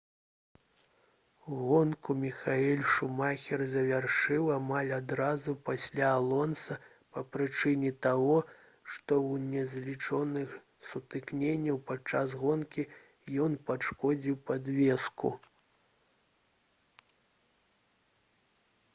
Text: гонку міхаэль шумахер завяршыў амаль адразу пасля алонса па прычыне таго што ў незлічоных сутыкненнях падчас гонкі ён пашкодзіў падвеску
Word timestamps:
гонку 1.63 2.13
міхаэль 2.21 2.79
шумахер 2.93 3.61
завяршыў 3.73 4.47
амаль 4.55 4.89
адразу 4.99 5.55
пасля 5.69 6.07
алонса 6.21 6.77
па 7.13 7.23
прычыне 7.35 7.91
таго 8.07 8.39
што 8.93 9.19
ў 9.19 9.51
незлічоных 9.51 10.57
сутыкненнях 10.89 11.79
падчас 11.93 12.35
гонкі 12.47 12.89
ён 13.47 13.61
пашкодзіў 13.69 14.41
падвеску 14.51 15.35